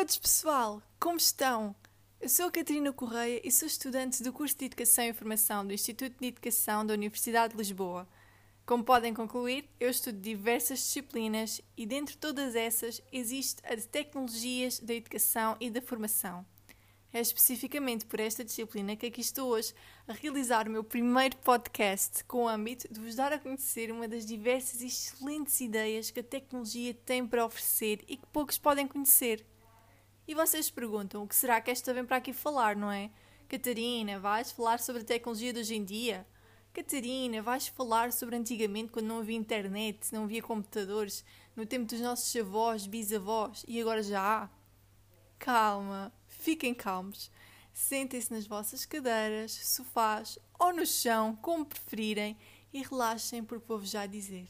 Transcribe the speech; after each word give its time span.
todos, 0.00 0.16
pessoal! 0.16 0.82
Como 0.98 1.18
estão? 1.18 1.76
Eu 2.18 2.28
sou 2.30 2.46
a 2.46 2.50
Catarina 2.50 2.90
Correia 2.90 3.38
e 3.44 3.52
sou 3.52 3.66
estudante 3.68 4.22
do 4.22 4.32
curso 4.32 4.56
de 4.56 4.64
Educação 4.64 5.04
e 5.04 5.12
Formação 5.12 5.66
do 5.66 5.74
Instituto 5.74 6.18
de 6.18 6.28
Educação 6.28 6.86
da 6.86 6.94
Universidade 6.94 7.52
de 7.52 7.58
Lisboa. 7.58 8.08
Como 8.64 8.82
podem 8.82 9.12
concluir, 9.12 9.68
eu 9.78 9.90
estudo 9.90 10.18
diversas 10.18 10.78
disciplinas 10.78 11.60
e, 11.76 11.84
dentre 11.84 12.16
todas 12.16 12.54
essas, 12.54 13.02
existe 13.12 13.60
a 13.62 13.74
de 13.74 13.86
Tecnologias 13.86 14.80
da 14.80 14.94
Educação 14.94 15.54
e 15.60 15.68
da 15.68 15.82
Formação. 15.82 16.46
É 17.12 17.20
especificamente 17.20 18.06
por 18.06 18.20
esta 18.20 18.42
disciplina 18.42 18.96
que 18.96 19.04
aqui 19.04 19.20
estou 19.20 19.50
hoje 19.50 19.74
a 20.08 20.14
realizar 20.14 20.66
o 20.66 20.70
meu 20.70 20.82
primeiro 20.82 21.36
podcast 21.36 22.24
com 22.24 22.44
o 22.44 22.48
âmbito 22.48 22.90
de 22.90 22.98
vos 22.98 23.16
dar 23.16 23.34
a 23.34 23.38
conhecer 23.38 23.92
uma 23.92 24.08
das 24.08 24.24
diversas 24.24 24.80
e 24.80 24.86
excelentes 24.86 25.60
ideias 25.60 26.10
que 26.10 26.20
a 26.20 26.24
tecnologia 26.24 26.94
tem 26.94 27.26
para 27.26 27.44
oferecer 27.44 28.02
e 28.08 28.16
que 28.16 28.26
poucos 28.28 28.56
podem 28.56 28.88
conhecer. 28.88 29.44
E 30.30 30.34
vocês 30.34 30.70
perguntam 30.70 31.24
o 31.24 31.26
que 31.26 31.34
será 31.34 31.60
que 31.60 31.72
esta 31.72 31.92
vem 31.92 32.04
para 32.04 32.18
aqui 32.18 32.32
falar, 32.32 32.76
não 32.76 32.88
é? 32.88 33.10
Catarina, 33.48 34.20
vais 34.20 34.52
falar 34.52 34.78
sobre 34.78 35.02
a 35.02 35.04
tecnologia 35.04 35.52
de 35.52 35.58
hoje 35.58 35.74
em 35.74 35.84
dia? 35.84 36.24
Catarina, 36.72 37.42
vais 37.42 37.66
falar 37.66 38.12
sobre 38.12 38.36
antigamente 38.36 38.92
quando 38.92 39.06
não 39.06 39.18
havia 39.18 39.36
internet, 39.36 40.14
não 40.14 40.22
havia 40.22 40.40
computadores, 40.40 41.24
no 41.56 41.66
tempo 41.66 41.84
dos 41.86 42.00
nossos 42.00 42.36
avós, 42.36 42.86
bisavós 42.86 43.64
e 43.66 43.80
agora 43.80 44.04
já 44.04 44.44
há? 44.44 44.48
Calma, 45.36 46.12
fiquem 46.28 46.74
calmos. 46.74 47.28
Sentem-se 47.72 48.32
nas 48.32 48.46
vossas 48.46 48.86
cadeiras, 48.86 49.50
sofás 49.50 50.38
ou 50.60 50.72
no 50.72 50.86
chão, 50.86 51.34
como 51.42 51.66
preferirem, 51.66 52.38
e 52.72 52.84
relaxem 52.84 53.42
porque 53.42 53.66
vou-vos 53.66 53.90
já 53.90 54.06
dizer. 54.06 54.46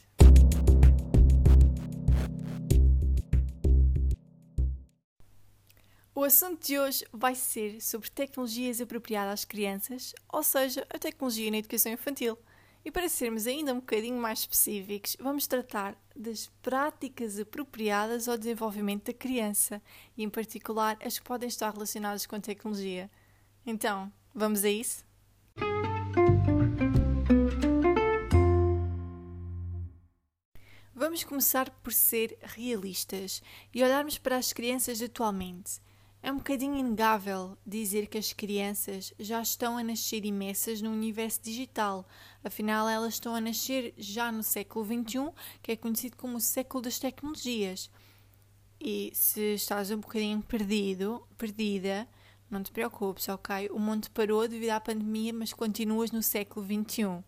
O 6.21 6.25
assunto 6.25 6.67
de 6.67 6.79
hoje 6.79 7.03
vai 7.11 7.35
ser 7.35 7.81
sobre 7.81 8.11
tecnologias 8.11 8.79
apropriadas 8.79 9.33
às 9.33 9.45
crianças, 9.47 10.15
ou 10.31 10.43
seja, 10.43 10.87
a 10.91 10.99
tecnologia 10.99 11.51
na 11.51 11.57
educação 11.57 11.91
infantil. 11.91 12.37
E 12.85 12.91
para 12.91 13.09
sermos 13.09 13.47
ainda 13.47 13.73
um 13.73 13.81
bocadinho 13.81 14.21
mais 14.21 14.41
específicos, 14.41 15.17
vamos 15.19 15.47
tratar 15.47 15.97
das 16.15 16.49
práticas 16.61 17.39
apropriadas 17.39 18.29
ao 18.29 18.37
desenvolvimento 18.37 19.07
da 19.07 19.15
criança 19.15 19.81
e, 20.15 20.23
em 20.23 20.29
particular, 20.29 20.99
as 21.03 21.19
que 21.19 21.25
podem 21.25 21.49
estar 21.49 21.73
relacionadas 21.73 22.27
com 22.27 22.37
a 22.37 22.41
tecnologia. 22.41 23.11
Então, 23.65 24.13
vamos 24.35 24.63
a 24.63 24.69
isso? 24.69 25.03
Vamos 30.95 31.25
começar 31.25 31.71
por 31.83 31.95
ser 31.95 32.37
realistas 32.43 33.43
e 33.75 33.83
olharmos 33.83 34.19
para 34.19 34.37
as 34.37 34.53
crianças 34.53 35.01
atualmente. 35.01 35.81
É 36.23 36.31
um 36.31 36.37
bocadinho 36.37 36.77
inegável 36.77 37.57
dizer 37.67 38.07
que 38.07 38.19
as 38.19 38.33
crianças 38.33 39.13
já 39.19 39.41
estão 39.41 39.79
a 39.79 39.83
nascer 39.83 40.27
imensas 40.27 40.83
no 40.83 40.91
universo 40.91 41.41
digital, 41.43 42.07
afinal, 42.45 42.87
elas 42.87 43.15
estão 43.15 43.35
a 43.35 43.41
nascer 43.41 43.95
já 43.97 44.31
no 44.31 44.43
século 44.43 44.85
XXI, 44.85 45.31
que 45.63 45.73
é 45.73 45.77
conhecido 45.77 46.19
como 46.19 46.37
o 46.37 46.41
século 46.41 46.83
das 46.83 46.99
tecnologias. 46.99 47.91
E 48.79 49.11
se 49.15 49.55
estás 49.55 49.91
um 49.91 49.99
bocadinho 49.99 50.43
perdido, 50.43 51.27
perdida, 51.39 52.07
não 52.51 52.63
te 52.63 52.71
preocupes, 52.71 53.29
ok? 53.29 53.71
O 53.71 53.79
mundo 53.79 54.11
parou 54.11 54.47
devido 54.47 54.71
à 54.71 54.81
pandemia, 54.81 55.33
mas 55.33 55.55
continuas 55.55 56.11
no 56.11 56.23
século 56.23 56.67
XXI. 56.67 57.25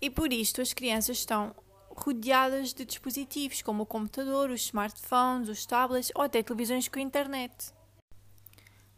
E 0.00 0.10
por 0.10 0.32
isto 0.32 0.60
as 0.60 0.72
crianças 0.72 1.18
estão 1.18 1.54
rodeadas 1.90 2.74
de 2.74 2.84
dispositivos 2.84 3.62
como 3.62 3.84
o 3.84 3.86
computador, 3.86 4.50
os 4.50 4.62
smartphones, 4.62 5.48
os 5.48 5.64
tablets 5.64 6.10
ou 6.14 6.22
até 6.22 6.42
televisões 6.42 6.88
com 6.88 6.98
internet. 6.98 7.75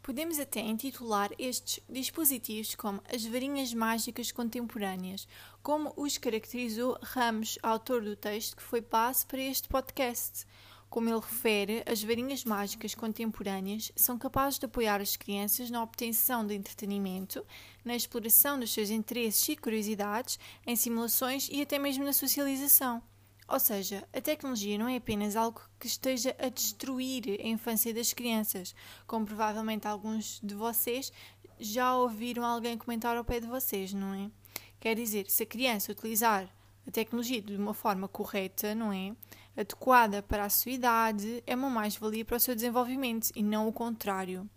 Podemos 0.09 0.39
até 0.39 0.61
intitular 0.61 1.31
estes 1.39 1.85
dispositivos 1.87 2.75
como 2.75 3.03
as 3.15 3.27
varinhas 3.27 3.75
mágicas 3.75 4.33
contemporâneas, 4.33 5.29
como 5.63 5.93
os 5.99 6.17
caracterizou 6.17 6.99
Ramos, 7.03 7.59
autor 7.63 8.03
do 8.03 8.17
texto 8.17 8.57
que 8.57 8.63
foi 8.63 8.81
base 8.81 9.27
para 9.27 9.43
este 9.43 9.69
podcast. 9.69 10.47
Como 10.89 11.11
ele 11.11 11.21
refere, 11.21 11.83
as 11.85 12.03
varinhas 12.03 12.43
mágicas 12.43 12.95
contemporâneas 12.95 13.93
são 13.95 14.17
capazes 14.17 14.59
de 14.59 14.65
apoiar 14.65 14.99
as 15.03 15.15
crianças 15.15 15.69
na 15.69 15.83
obtenção 15.83 16.47
de 16.47 16.55
entretenimento, 16.55 17.45
na 17.85 17.95
exploração 17.95 18.59
dos 18.59 18.73
seus 18.73 18.89
interesses 18.89 19.47
e 19.47 19.57
curiosidades, 19.57 20.39
em 20.67 20.75
simulações 20.75 21.51
e 21.53 21.61
até 21.61 21.79
mesmo 21.79 22.03
na 22.03 22.15
socialização. 22.15 23.03
Ou 23.49 23.59
seja, 23.59 24.07
a 24.13 24.21
tecnologia 24.21 24.77
não 24.77 24.87
é 24.87 24.97
apenas 24.97 25.35
algo 25.35 25.63
que 25.81 25.87
esteja 25.87 26.37
a 26.39 26.51
destruir 26.51 27.41
a 27.41 27.49
infância 27.49 27.95
das 27.95 28.13
crianças, 28.13 28.75
como 29.07 29.25
provavelmente 29.25 29.89
alguns 29.89 30.39
de 30.43 30.55
vocês 30.55 31.11
já 31.59 31.97
ouviram 31.97 32.45
alguém 32.45 32.77
comentar 32.77 33.17
ao 33.17 33.25
pé 33.25 33.41
de 33.41 33.47
vocês, 33.47 33.93
não 33.95 34.13
é? 34.15 34.31
Quer 34.79 34.95
dizer, 34.95 35.31
se 35.31 35.43
a 35.43 35.47
criança 35.47 35.93
utilizar 35.93 36.49
a 36.87 36.91
tecnologia 36.91 37.41
de 37.41 37.57
uma 37.57 37.75
forma 37.75 38.07
correta, 38.07 38.75
não 38.75 38.93
é? 38.93 39.17
Adequada 39.57 40.23
para 40.23 40.45
a 40.45 40.51
sua 40.51 40.73
idade, 40.73 41.43
é 41.47 41.55
uma 41.55 41.71
mais-valia 41.71 42.25
para 42.25 42.37
o 42.37 42.41
seu 42.41 42.55
desenvolvimento 42.55 43.31
e 43.35 43.43
não 43.43 43.67
o 43.67 43.73
contrário. 43.73 44.49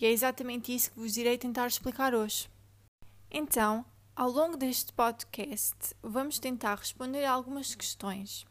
E 0.00 0.06
é 0.06 0.10
exatamente 0.10 0.74
isso 0.74 0.92
que 0.92 0.98
vos 0.98 1.16
irei 1.16 1.36
tentar 1.36 1.66
explicar 1.66 2.14
hoje. 2.14 2.48
Então, 3.30 3.84
ao 4.20 4.30
longo 4.30 4.54
deste 4.54 4.92
podcast, 4.92 5.94
vamos 6.02 6.38
tentar 6.38 6.74
responder 6.74 7.24
a 7.24 7.32
algumas 7.32 7.74
questões. 7.74 8.44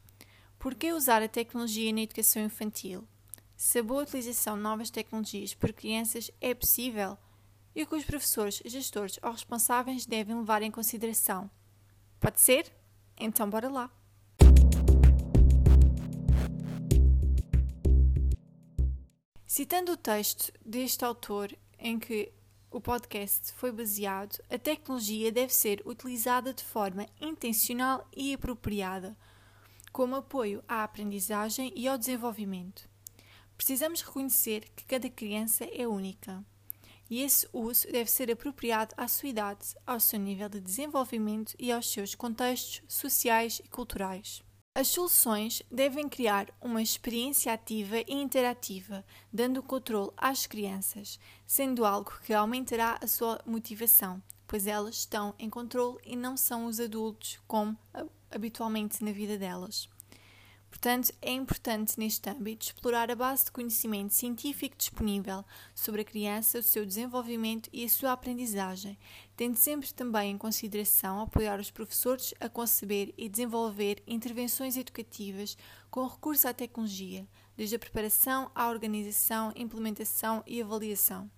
Por 0.58 0.74
que 0.74 0.92
usar 0.92 1.22
a 1.22 1.28
tecnologia 1.28 1.94
na 1.94 2.02
educação 2.02 2.42
infantil? 2.42 3.08
Se 3.56 3.78
a 3.78 3.84
boa 3.84 4.02
utilização 4.02 4.58
de 4.58 4.64
novas 4.64 4.90
tecnologias 4.90 5.54
por 5.54 5.72
crianças 5.72 6.32
é 6.42 6.56
possível? 6.56 7.20
E 7.76 7.84
o 7.84 7.86
que 7.86 7.96
os 7.96 8.04
professores, 8.04 8.64
gestores 8.66 9.20
ou 9.22 9.32
responsáveis 9.32 10.08
devem 10.08 10.38
levar 10.38 10.64
em 10.64 10.72
consideração? 10.72 11.48
Pode 12.20 12.42
ser? 12.42 12.74
Então, 13.16 13.48
bora 13.48 13.70
lá! 13.70 13.92
Citando 19.46 19.92
o 19.92 19.98
texto 19.98 20.52
deste 20.66 21.06
autor, 21.06 21.56
em 21.78 22.00
que 22.00 22.34
o 22.72 22.80
podcast 22.80 23.52
foi 23.54 23.72
baseado, 23.72 24.38
a 24.50 24.58
tecnologia 24.58 25.32
deve 25.32 25.54
ser 25.54 25.82
utilizada 25.86 26.54
de 26.54 26.64
forma 26.64 27.08
intencional 27.20 28.08
e 28.16 28.34
apropriada, 28.34 29.18
como 29.92 30.16
apoio 30.16 30.64
à 30.68 30.84
aprendizagem 30.84 31.74
e 31.76 31.88
ao 31.88 31.98
desenvolvimento. 31.98 32.88
Precisamos 33.58 34.02
reconhecer 34.02 34.70
que 34.76 34.86
cada 34.86 35.10
criança 35.10 35.66
é 35.66 35.88
única 35.88 36.46
e 37.10 37.24
esse 37.24 37.50
uso 37.52 37.92
deve 37.92 38.10
ser 38.10 38.32
apropriado 38.32 38.94
à 38.96 39.08
sua 39.08 39.30
idade, 39.30 39.76
ao 39.86 40.00
seu 40.00 40.20
nível 40.20 40.48
de 40.48 40.60
desenvolvimento 40.60 41.56
e 41.58 41.72
aos 41.72 41.92
seus 41.92 42.14
contextos 42.14 42.84
sociais 42.88 43.60
e 43.66 43.68
culturais. 43.68 44.44
As 44.80 44.88
soluções 44.88 45.62
devem 45.70 46.08
criar 46.08 46.48
uma 46.62 46.82
experiência 46.82 47.52
ativa 47.52 47.98
e 47.98 48.14
interativa, 48.14 49.04
dando 49.30 49.62
controle 49.62 50.10
às 50.16 50.48
crianças, 50.48 51.20
sendo 51.46 51.84
algo 51.84 52.14
que 52.24 52.34
aumentará 52.34 52.98
a 53.04 53.06
sua 53.06 53.42
motivação, 53.46 54.24
pois 54.48 54.68
elas 54.68 55.00
estão 55.00 55.36
em 55.38 55.50
controle 55.50 55.98
e 56.06 56.16
não 56.16 56.38
são 56.38 56.66
os 56.66 56.80
adultos 56.80 57.38
como 57.46 57.78
habitualmente 58.32 59.04
na 59.04 59.12
vida 59.12 59.38
delas. 59.38 59.90
Portanto, 60.70 61.12
é 61.22 61.32
importante 61.32 61.98
neste 61.98 62.30
âmbito 62.30 62.68
explorar 62.68 63.10
a 63.10 63.16
base 63.16 63.46
de 63.46 63.52
conhecimento 63.52 64.14
científico 64.14 64.78
disponível 64.78 65.44
sobre 65.74 66.02
a 66.02 66.06
criança, 66.06 66.60
o 66.60 66.64
seu 66.64 66.86
desenvolvimento 66.86 67.70
e 67.74 67.84
a 67.84 67.90
sua 67.90 68.12
aprendizagem, 68.12 68.98
tendo 69.36 69.58
sempre 69.58 69.92
também 69.92 70.32
em 70.32 70.38
consideração 70.38 71.22
apoiar 71.22 71.60
os 71.60 71.72
professores 71.72 72.34
a 72.40 72.48
conceber 72.48 73.14
e 73.18 73.28
desenvolver 73.28 74.02
intervenções 74.08 74.78
educativas 74.78 75.58
com 75.90 76.06
recurso 76.06 76.48
à 76.48 76.54
tecnologia, 76.54 77.28
desde 77.58 77.76
a 77.76 77.80
preparação 77.80 78.52
à 78.54 78.70
organização, 78.70 79.52
implementação 79.56 80.44
e 80.46 80.62
avaliação. 80.62 81.30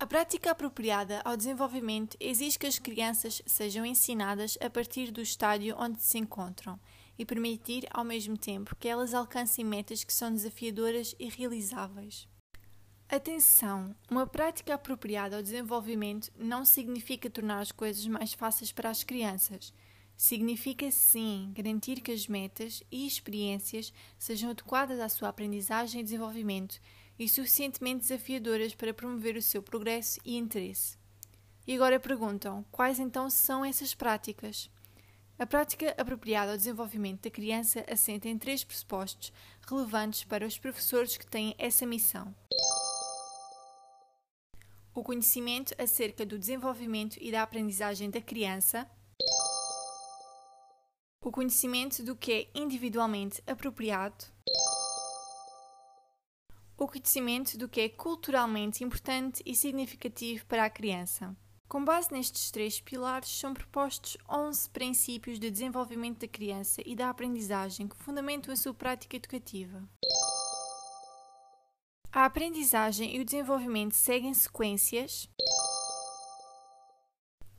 A 0.00 0.06
prática 0.06 0.52
apropriada 0.52 1.20
ao 1.24 1.36
desenvolvimento 1.36 2.16
exige 2.20 2.56
que 2.56 2.68
as 2.68 2.78
crianças 2.78 3.42
sejam 3.44 3.84
ensinadas 3.84 4.56
a 4.60 4.70
partir 4.70 5.10
do 5.10 5.20
estádio 5.20 5.74
onde 5.76 6.00
se 6.00 6.16
encontram 6.16 6.78
e 7.18 7.24
permitir, 7.24 7.86
ao 7.90 8.04
mesmo 8.04 8.38
tempo, 8.38 8.76
que 8.76 8.88
elas 8.88 9.12
alcancem 9.12 9.64
metas 9.64 10.04
que 10.04 10.12
são 10.12 10.32
desafiadoras 10.32 11.14
e 11.18 11.28
realizáveis. 11.28 12.28
Atenção! 13.08 13.96
Uma 14.10 14.26
prática 14.26 14.74
apropriada 14.74 15.36
ao 15.36 15.42
desenvolvimento 15.42 16.30
não 16.38 16.64
significa 16.64 17.30
tornar 17.30 17.60
as 17.60 17.72
coisas 17.72 18.06
mais 18.06 18.34
fáceis 18.34 18.70
para 18.70 18.90
as 18.90 19.02
crianças. 19.02 19.72
Significa, 20.14 20.90
sim, 20.90 21.50
garantir 21.54 22.00
que 22.00 22.12
as 22.12 22.26
metas 22.26 22.82
e 22.90 23.06
experiências 23.06 23.92
sejam 24.18 24.50
adequadas 24.50 25.00
à 25.00 25.08
sua 25.08 25.28
aprendizagem 25.28 26.00
e 26.00 26.04
desenvolvimento 26.04 26.80
e 27.18 27.28
suficientemente 27.28 28.00
desafiadoras 28.00 28.74
para 28.74 28.92
promover 28.92 29.36
o 29.36 29.42
seu 29.42 29.62
progresso 29.62 30.20
e 30.24 30.36
interesse. 30.36 30.98
E 31.66 31.74
agora 31.74 31.98
perguntam: 31.98 32.64
quais 32.70 32.98
então 32.98 33.30
são 33.30 33.64
essas 33.64 33.94
práticas? 33.94 34.70
A 35.38 35.46
prática 35.46 35.94
apropriada 35.96 36.52
ao 36.52 36.56
desenvolvimento 36.56 37.22
da 37.22 37.30
criança 37.30 37.84
assenta 37.88 38.28
em 38.28 38.36
três 38.36 38.64
pressupostos 38.64 39.32
relevantes 39.68 40.24
para 40.24 40.46
os 40.46 40.58
professores 40.58 41.16
que 41.16 41.26
têm 41.26 41.54
essa 41.58 41.86
missão. 41.86 42.34
o 44.98 45.02
conhecimento 45.04 45.72
acerca 45.78 46.26
do 46.26 46.36
desenvolvimento 46.36 47.18
e 47.20 47.30
da 47.30 47.44
aprendizagem 47.44 48.10
da 48.10 48.20
criança, 48.20 48.84
o 51.20 51.30
conhecimento 51.30 52.02
do 52.02 52.16
que 52.16 52.32
é 52.32 52.50
individualmente 52.52 53.40
apropriado, 53.46 54.24
o 56.76 56.88
conhecimento 56.88 57.56
do 57.56 57.68
que 57.68 57.80
é 57.80 57.88
culturalmente 57.88 58.82
importante 58.82 59.40
e 59.46 59.54
significativo 59.54 60.44
para 60.46 60.64
a 60.64 60.70
criança. 60.70 61.36
Com 61.68 61.84
base 61.84 62.10
nestes 62.10 62.50
três 62.50 62.80
pilares, 62.80 63.28
são 63.28 63.52
propostos 63.52 64.16
11 64.26 64.70
princípios 64.70 65.38
de 65.38 65.50
desenvolvimento 65.50 66.20
da 66.20 66.28
criança 66.28 66.80
e 66.86 66.96
da 66.96 67.10
aprendizagem 67.10 67.86
que 67.86 67.96
fundamentam 67.96 68.54
a 68.54 68.56
sua 68.56 68.72
prática 68.72 69.16
educativa. 69.16 69.86
A 72.10 72.24
aprendizagem 72.24 73.14
e 73.14 73.20
o 73.20 73.24
desenvolvimento 73.24 73.92
seguem 73.92 74.32
sequências. 74.32 75.28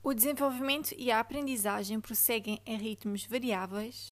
O 0.02 0.12
desenvolvimento 0.12 0.96
e 0.98 1.12
a 1.12 1.20
aprendizagem 1.20 2.02
prosseguem 2.02 2.60
em 2.66 2.78
ritmos 2.78 3.28
variáveis. 3.28 4.10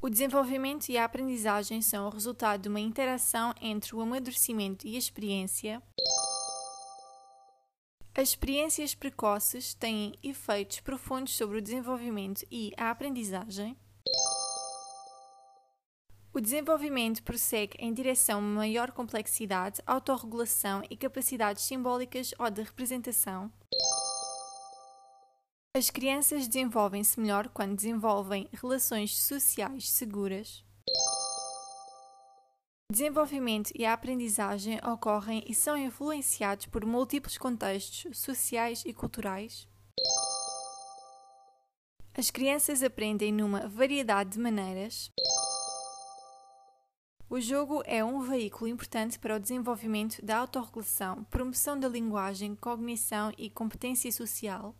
O 0.00 0.08
desenvolvimento 0.08 0.88
e 0.88 0.96
a 0.96 1.04
aprendizagem 1.04 1.82
são 1.82 2.06
o 2.06 2.10
resultado 2.10 2.62
de 2.62 2.68
uma 2.70 2.80
interação 2.80 3.54
entre 3.60 3.94
o 3.94 4.00
amadurecimento 4.00 4.86
e 4.86 4.96
a 4.96 4.98
experiência. 4.98 5.82
As 8.14 8.28
experiências 8.28 8.94
precoces 8.94 9.72
têm 9.72 10.12
efeitos 10.22 10.80
profundos 10.80 11.34
sobre 11.34 11.56
o 11.56 11.62
desenvolvimento 11.62 12.44
e 12.50 12.70
a 12.76 12.90
aprendizagem. 12.90 13.74
O 16.34 16.38
desenvolvimento 16.38 17.22
prossegue 17.22 17.74
em 17.78 17.92
direção 17.92 18.38
a 18.38 18.42
maior 18.42 18.90
complexidade, 18.92 19.80
autorregulação 19.86 20.82
e 20.90 20.96
capacidades 20.96 21.64
simbólicas 21.64 22.34
ou 22.38 22.50
de 22.50 22.62
representação. 22.62 23.50
As 25.74 25.88
crianças 25.88 26.46
desenvolvem-se 26.46 27.18
melhor 27.18 27.48
quando 27.48 27.76
desenvolvem 27.76 28.46
relações 28.52 29.18
sociais 29.18 29.90
seguras. 29.90 30.62
Desenvolvimento 32.92 33.72
e 33.74 33.86
a 33.86 33.94
aprendizagem 33.94 34.78
ocorrem 34.86 35.42
e 35.48 35.54
são 35.54 35.78
influenciados 35.78 36.66
por 36.66 36.84
múltiplos 36.84 37.38
contextos 37.38 38.18
sociais 38.18 38.82
e 38.84 38.92
culturais. 38.92 39.66
As 42.12 42.30
crianças 42.30 42.82
aprendem 42.82 43.32
numa 43.32 43.66
variedade 43.66 44.32
de 44.32 44.38
maneiras. 44.38 45.10
O 47.30 47.40
jogo 47.40 47.82
é 47.86 48.04
um 48.04 48.20
veículo 48.20 48.68
importante 48.68 49.18
para 49.18 49.36
o 49.36 49.40
desenvolvimento 49.40 50.22
da 50.22 50.36
autorregulação, 50.36 51.24
promoção 51.30 51.80
da 51.80 51.88
linguagem, 51.88 52.54
cognição 52.54 53.32
e 53.38 53.48
competência 53.48 54.12
social. 54.12 54.76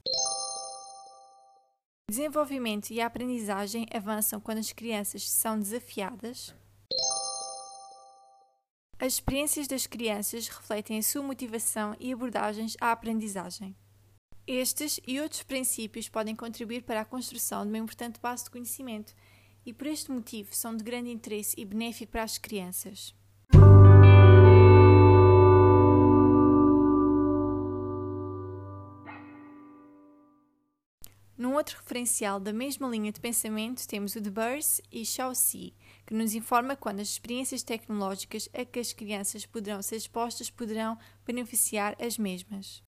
Desenvolvimento 2.10 2.90
e 2.90 3.00
a 3.00 3.06
aprendizagem 3.06 3.86
avançam 3.90 4.38
quando 4.38 4.58
as 4.58 4.70
crianças 4.70 5.30
são 5.30 5.58
desafiadas. 5.58 6.54
As 9.02 9.14
experiências 9.14 9.66
das 9.66 9.84
crianças 9.84 10.46
refletem 10.46 10.96
a 10.96 11.02
sua 11.02 11.24
motivação 11.24 11.96
e 11.98 12.12
abordagens 12.12 12.76
à 12.80 12.92
aprendizagem. 12.92 13.74
Estes 14.46 15.00
e 15.04 15.20
outros 15.20 15.42
princípios 15.42 16.08
podem 16.08 16.36
contribuir 16.36 16.84
para 16.84 17.00
a 17.00 17.04
construção 17.04 17.64
de 17.64 17.70
uma 17.70 17.78
importante 17.78 18.20
base 18.20 18.44
de 18.44 18.50
conhecimento 18.50 19.12
e, 19.66 19.72
por 19.72 19.88
este 19.88 20.08
motivo, 20.12 20.54
são 20.54 20.76
de 20.76 20.84
grande 20.84 21.10
interesse 21.10 21.56
e 21.58 21.64
benéfico 21.64 22.12
para 22.12 22.22
as 22.22 22.38
crianças. 22.38 23.12
Num 31.36 31.54
outro 31.54 31.76
referencial 31.76 32.38
da 32.38 32.52
mesma 32.52 32.86
linha 32.86 33.10
de 33.10 33.20
pensamento, 33.20 33.84
temos 33.88 34.14
o 34.14 34.20
de 34.20 34.30
Burse 34.30 34.80
e 34.92 35.04
Shaoxi, 35.04 35.74
que 36.06 36.14
nos 36.14 36.34
informa 36.34 36.76
quando 36.76 37.00
as 37.00 37.08
experiências 37.08 37.62
tecnológicas 37.62 38.48
a 38.52 38.64
que 38.64 38.78
as 38.78 38.92
crianças 38.92 39.46
poderão 39.46 39.82
ser 39.82 39.96
expostas 39.96 40.50
poderão 40.50 40.98
beneficiar 41.24 41.96
as 42.00 42.18
mesmas. 42.18 42.82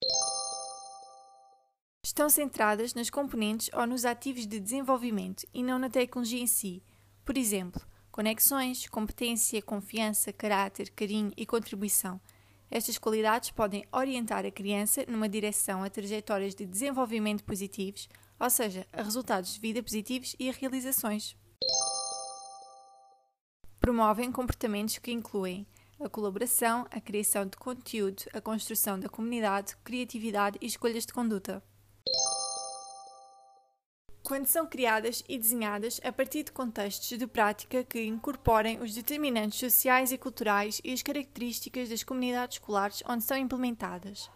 Estão 2.05 2.29
centradas 2.29 2.95
nas 2.95 3.11
componentes 3.11 3.71
ou 3.73 3.87
nos 3.87 4.05
ativos 4.05 4.47
de 4.47 4.61
desenvolvimento 4.61 5.47
e 5.55 5.63
não 5.63 5.79
na 5.79 5.89
tecnologia 5.89 6.41
em 6.41 6.47
si. 6.47 6.83
Por 7.25 7.39
exemplo, 7.39 7.81
conexões, 8.11 8.89
competência, 8.89 9.63
confiança, 9.63 10.33
caráter, 10.33 10.91
carinho 10.91 11.33
e 11.37 11.47
contribuição. 11.47 12.21
Estas 12.71 12.99
qualidades 12.99 13.51
podem 13.51 13.87
orientar 13.93 14.45
a 14.45 14.51
criança 14.51 15.05
numa 15.09 15.29
direção 15.29 15.83
a 15.83 15.91
trajetórias 15.91 16.55
de 16.55 16.67
desenvolvimento 16.67 17.45
positivos 17.45 18.09
ou 18.39 18.51
seja, 18.51 18.87
a 18.93 19.03
resultados 19.03 19.55
de 19.55 19.61
vida 19.61 19.83
positivos 19.83 20.35
e 20.39 20.49
a 20.49 20.53
realizações. 20.53 21.37
Promovem 23.85 24.33
comportamentos 24.33 24.97
que 24.97 25.13
incluem 25.13 25.67
a 26.01 26.09
colaboração, 26.09 26.87
a 26.91 26.99
criação 27.03 27.45
de 27.45 27.55
conteúdo, 27.59 28.23
a 28.33 28.41
construção 28.41 28.99
da 28.99 29.11
comunidade, 29.11 29.77
criatividade 29.85 30.57
e 30.59 30.65
escolhas 30.65 31.05
de 31.05 31.13
conduta. 31.13 31.63
Quando 34.23 34.47
são 34.47 34.67
criadas 34.67 35.23
e 35.29 35.37
desenhadas 35.37 36.01
a 36.03 36.11
partir 36.11 36.45
de 36.45 36.53
contextos 36.53 37.19
de 37.19 37.27
prática 37.27 37.85
que 37.85 38.03
incorporem 38.03 38.81
os 38.81 38.95
determinantes 38.95 39.59
sociais 39.59 40.13
e 40.13 40.17
culturais 40.17 40.81
e 40.83 40.91
as 40.91 41.03
características 41.03 41.91
das 41.91 42.03
comunidades 42.03 42.57
escolares 42.57 43.03
onde 43.07 43.23
são 43.23 43.37
implementadas 43.37 44.31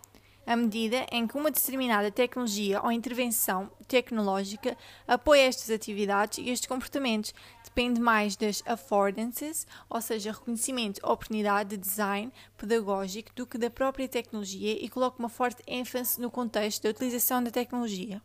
à 0.48 0.56
medida 0.56 1.06
em 1.12 1.26
que 1.26 1.36
uma 1.36 1.50
determinada 1.50 2.10
tecnologia 2.10 2.80
ou 2.80 2.90
intervenção 2.90 3.70
tecnológica 3.86 4.78
apoia 5.06 5.42
estas 5.42 5.68
atividades 5.68 6.38
e 6.38 6.48
estes 6.48 6.66
comportamentos. 6.66 7.34
Depende 7.62 8.00
mais 8.00 8.34
das 8.34 8.62
affordances, 8.64 9.66
ou 9.90 10.00
seja, 10.00 10.32
reconhecimento, 10.32 11.04
oportunidade 11.04 11.70
de 11.70 11.76
design 11.76 12.32
pedagógico, 12.56 13.30
do 13.36 13.46
que 13.46 13.58
da 13.58 13.68
própria 13.68 14.08
tecnologia 14.08 14.82
e 14.82 14.88
coloca 14.88 15.18
uma 15.18 15.28
forte 15.28 15.62
ênfase 15.66 16.18
no 16.18 16.30
contexto 16.30 16.82
da 16.82 16.88
utilização 16.88 17.44
da 17.44 17.50
tecnologia. 17.50 18.22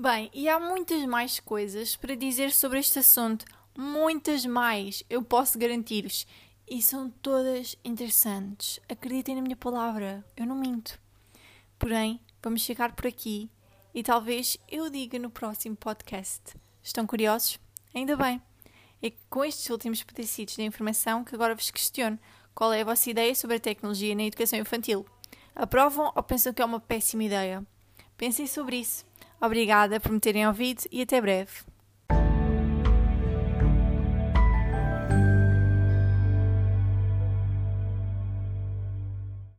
Bem, 0.00 0.30
e 0.32 0.48
há 0.48 0.58
muitas 0.58 1.04
mais 1.04 1.38
coisas 1.40 1.94
para 1.94 2.14
dizer 2.14 2.52
sobre 2.52 2.78
este 2.78 3.00
assunto. 3.00 3.44
Muitas 3.76 4.46
mais, 4.46 5.04
eu 5.10 5.22
posso 5.22 5.58
garantir-vos. 5.58 6.26
E 6.66 6.80
são 6.80 7.10
todas 7.10 7.76
interessantes. 7.84 8.80
Acreditem 8.88 9.34
na 9.34 9.42
minha 9.42 9.56
palavra, 9.56 10.24
eu 10.38 10.46
não 10.46 10.56
minto. 10.56 10.98
Porém, 11.78 12.18
vamos 12.42 12.62
chegar 12.62 12.92
por 12.92 13.06
aqui 13.06 13.50
e 13.92 14.02
talvez 14.02 14.56
eu 14.70 14.88
diga 14.88 15.18
no 15.18 15.28
próximo 15.28 15.76
podcast. 15.76 16.56
Estão 16.82 17.06
curiosos? 17.06 17.60
Ainda 17.94 18.16
bem. 18.16 18.40
É 19.02 19.12
com 19.28 19.44
estes 19.44 19.68
últimos 19.68 20.02
pedacitos 20.02 20.56
de 20.56 20.62
informação 20.62 21.22
que 21.22 21.34
agora 21.34 21.54
vos 21.54 21.70
questiono 21.70 22.18
qual 22.54 22.72
é 22.72 22.80
a 22.80 22.86
vossa 22.86 23.10
ideia 23.10 23.34
sobre 23.34 23.56
a 23.56 23.60
tecnologia 23.60 24.14
na 24.14 24.22
educação 24.22 24.58
infantil. 24.58 25.04
Aprovam 25.54 26.10
ou 26.16 26.22
pensam 26.22 26.54
que 26.54 26.62
é 26.62 26.64
uma 26.64 26.80
péssima 26.80 27.24
ideia? 27.24 27.62
Pensem 28.16 28.46
sobre 28.46 28.76
isso. 28.76 29.09
Obrigada 29.40 29.98
por 29.98 30.12
me 30.12 30.20
terem 30.20 30.46
ouvido 30.46 30.84
e 30.90 31.02
até 31.02 31.20
breve. 31.20 31.69